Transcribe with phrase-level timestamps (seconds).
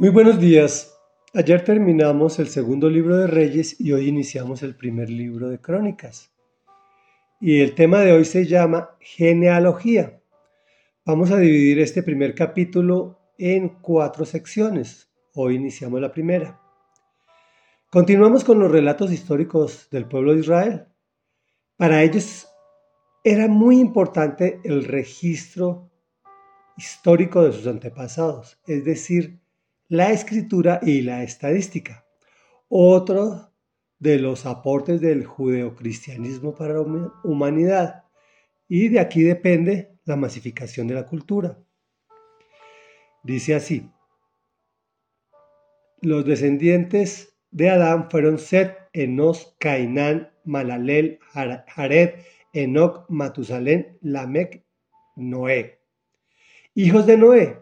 [0.00, 0.98] Muy buenos días.
[1.34, 6.32] Ayer terminamos el segundo libro de Reyes y hoy iniciamos el primer libro de Crónicas.
[7.38, 10.22] Y el tema de hoy se llama genealogía.
[11.04, 15.12] Vamos a dividir este primer capítulo en cuatro secciones.
[15.34, 16.58] Hoy iniciamos la primera.
[17.90, 20.86] Continuamos con los relatos históricos del pueblo de Israel.
[21.76, 22.48] Para ellos
[23.22, 25.90] era muy importante el registro
[26.78, 29.39] histórico de sus antepasados, es decir,
[29.90, 32.06] la escritura y la estadística.
[32.68, 33.52] Otro
[33.98, 38.04] de los aportes del judeocristianismo para la humanidad.
[38.68, 41.58] Y de aquí depende la masificación de la cultura.
[43.24, 43.90] Dice así,
[46.00, 51.18] los descendientes de Adán fueron Set, Enos, Cainán, Malalel,
[51.66, 52.14] Jared,
[52.52, 54.64] Enoch, Matusalén, Lamec,
[55.16, 55.80] Noé.
[56.74, 57.58] Hijos de Noé,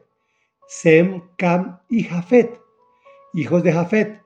[0.71, 2.61] Sem, Cam y Jafet.
[3.33, 4.21] Hijos de Jafet,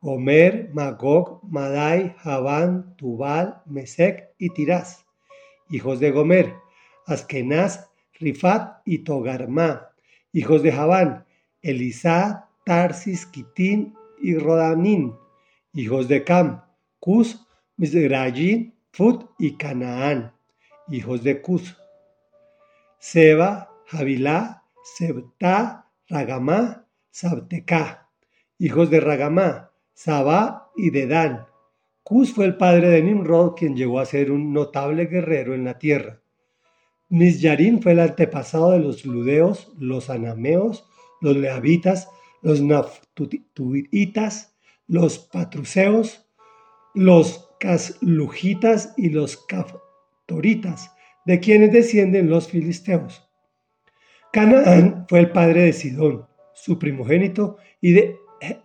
[0.00, 5.04] Gomer, Magog, Madai, Javán, Tubal, Mesec y Tirás.
[5.68, 6.54] Hijos de Gomer,
[7.06, 9.90] Askenaz, Rifat y Togarma.
[10.32, 11.26] Hijos de Javán,
[11.60, 15.16] Elisá, Tarsis, Kitín y Rodanín.
[15.72, 16.62] Hijos de Cam,
[17.00, 17.44] Cus,
[17.76, 20.32] Misrayín, Fut y Canaán.
[20.88, 21.76] Hijos de Cus,
[23.00, 28.08] Seba, Javilá, Sebta, Ragamá, Sabteca,
[28.58, 31.46] hijos de Ragamá, Sabá y Dedán.
[32.02, 35.78] Cus fue el padre de Nimrod, quien llegó a ser un notable guerrero en la
[35.78, 36.20] tierra.
[37.08, 40.86] Misyarín fue el antepasado de los ludeos, los anameos,
[41.20, 42.08] los leavitas,
[42.40, 44.54] los nafturitas,
[44.86, 46.26] los patruceos,
[46.94, 50.92] los caslujitas y los caftoritas,
[51.26, 53.29] de quienes descienden los filisteos.
[54.32, 58.16] Canaán fue el padre de Sidón, su primogénito, y de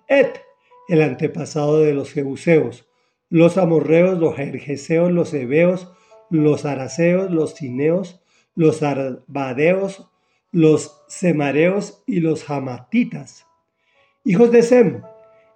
[0.08, 0.40] Et,
[0.88, 2.88] el antepasado de los jebuseos,
[3.30, 5.92] los amorreos, los jerjeseos, los hebeos,
[6.30, 8.22] los araceos, los cineos,
[8.54, 10.08] los arbadeos,
[10.52, 13.46] los semareos y los jamatitas.
[14.24, 15.02] Hijos de Sem,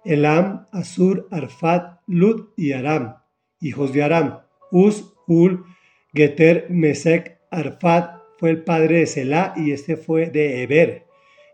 [0.04, 3.16] Elam, Asur, Arfat, Lud y Aram.
[3.60, 5.64] Hijos de Aram, Uz, Hul,
[6.12, 11.04] Geter, Mesec, Arfat, fue el padre de Selah y este fue de Eber.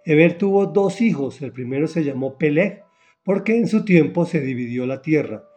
[0.05, 2.85] Eber tuvo dos hijos, el primero se llamó Peleg,
[3.25, 5.49] porque en su tiempo se dividió la tierra.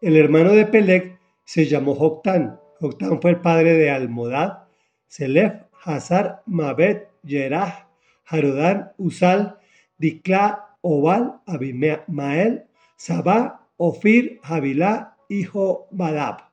[0.00, 2.60] El hermano de Peleg se llamó Joctán.
[2.78, 4.68] Joctán fue el padre de Almodad,
[5.08, 7.88] Selef, Hazar, Mabet, Yerah,
[8.24, 9.58] Harudán, Usal,
[9.98, 16.52] Dikla, Obal, Abimael, Sabá, Ofir, Javilá, hijo Badab.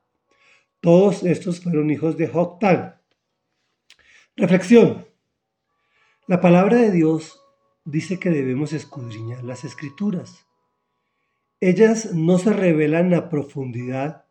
[0.80, 2.96] Todos estos fueron hijos de Joctán.
[4.36, 5.06] Reflexión.
[6.26, 7.40] La palabra de Dios
[7.86, 10.48] dice que debemos escudriñar las escrituras.
[11.60, 14.26] Ellas no se revelan a profundidad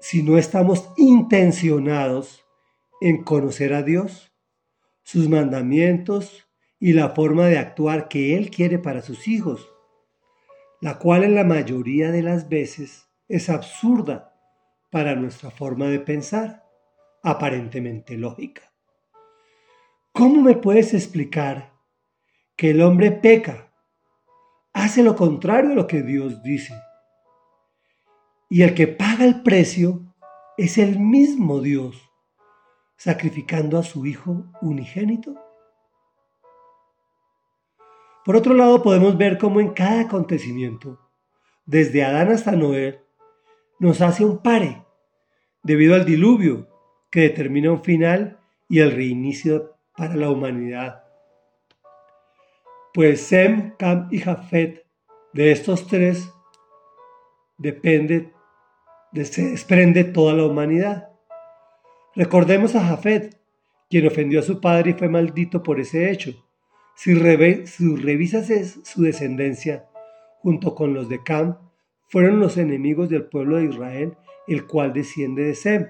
[0.00, 2.44] si no estamos intencionados
[3.00, 4.32] en conocer a Dios,
[5.04, 6.48] sus mandamientos
[6.80, 9.70] y la forma de actuar que Él quiere para sus hijos,
[10.80, 14.34] la cual en la mayoría de las veces es absurda
[14.90, 16.64] para nuestra forma de pensar,
[17.22, 18.73] aparentemente lógica.
[20.16, 21.72] ¿Cómo me puedes explicar
[22.54, 23.72] que el hombre peca,
[24.72, 26.72] hace lo contrario a lo que Dios dice?
[28.48, 30.14] Y el que paga el precio
[30.56, 32.12] es el mismo Dios,
[32.96, 35.34] sacrificando a su Hijo unigénito.
[38.24, 41.00] Por otro lado, podemos ver cómo en cada acontecimiento,
[41.66, 43.04] desde Adán hasta Noé,
[43.80, 44.86] nos hace un pare,
[45.64, 46.68] debido al diluvio
[47.10, 48.38] que determina un final
[48.68, 51.04] y el reinicio para la humanidad.
[52.92, 54.84] Pues Sem, Cam y Jafet,
[55.32, 56.30] de estos tres,
[57.58, 58.32] depende,
[59.12, 61.08] se desprende toda la humanidad.
[62.14, 63.40] Recordemos a Jafet,
[63.90, 66.32] quien ofendió a su padre y fue maldito por ese hecho.
[66.94, 67.14] Si,
[67.66, 68.48] si revisas
[68.84, 69.88] su descendencia,
[70.38, 71.58] junto con los de Cam,
[72.08, 75.88] fueron los enemigos del pueblo de Israel, el cual desciende de Sem.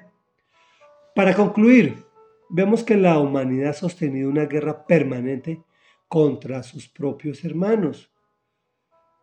[1.15, 2.05] Para concluir,
[2.56, 5.65] vemos que la humanidad ha sostenido una guerra permanente
[6.06, 8.12] contra sus propios hermanos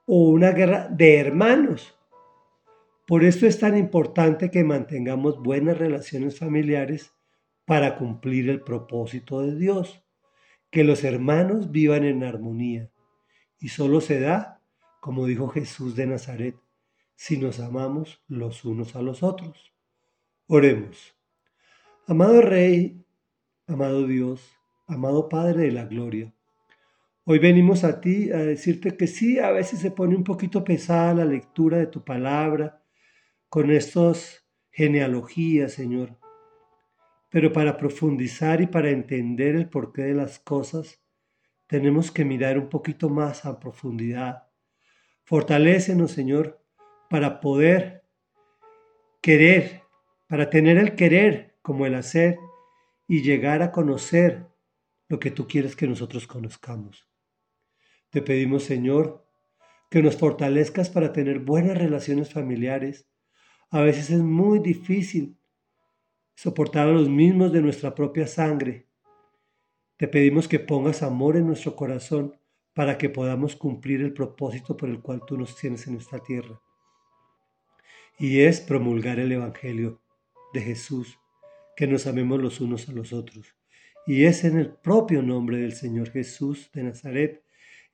[0.06, 1.98] o una guerra de hermanos.
[3.08, 7.14] Por esto es tan importante que mantengamos buenas relaciones familiares
[7.64, 10.04] para cumplir el propósito de Dios,
[10.70, 12.92] que los hermanos vivan en armonía.
[13.60, 14.62] Y solo se da,
[15.00, 16.58] como dijo Jesús de Nazaret,
[17.16, 19.74] si nos amamos los unos a los otros.
[20.48, 21.16] Oremos.
[22.08, 23.02] Amado Rey
[23.72, 26.34] Amado Dios, amado Padre de la Gloria,
[27.24, 31.14] Hoy venimos a ti a decirte que sí, a veces se pone un poquito pesada
[31.14, 32.84] la lectura de tu palabra
[33.48, 36.18] con estas genealogías, Señor.
[37.30, 41.02] Pero para profundizar y para entender el porqué de las cosas,
[41.68, 44.50] tenemos que mirar un poquito más a profundidad.
[45.24, 46.62] Fortalécenos, Señor,
[47.10, 48.04] para poder
[49.22, 49.84] querer,
[50.28, 52.38] para tener el querer como el hacer
[53.12, 54.48] y llegar a conocer
[55.10, 57.10] lo que tú quieres que nosotros conozcamos.
[58.10, 59.28] Te pedimos, Señor,
[59.90, 63.10] que nos fortalezcas para tener buenas relaciones familiares.
[63.70, 65.38] A veces es muy difícil
[66.36, 68.88] soportar a los mismos de nuestra propia sangre.
[69.98, 72.40] Te pedimos que pongas amor en nuestro corazón
[72.74, 76.62] para que podamos cumplir el propósito por el cual tú nos tienes en esta tierra.
[78.18, 80.02] Y es promulgar el Evangelio
[80.54, 81.21] de Jesús,
[81.82, 83.56] que nos amemos los unos a los otros.
[84.06, 87.44] Y es en el propio nombre del Señor Jesús de Nazaret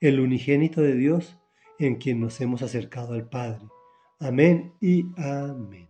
[0.01, 1.38] el unigénito de Dios,
[1.80, 3.62] en quien nos hemos acercado al Padre.
[4.19, 5.88] Amén y amén.